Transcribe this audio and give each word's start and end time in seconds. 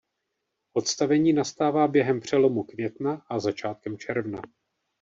Odstavení 0.73 1.33
nastává 1.33 1.87
během 1.87 2.19
přelomu 2.19 2.63
května 2.63 3.25
a 3.29 3.39
začátkem 3.39 3.97
června. 3.97 4.41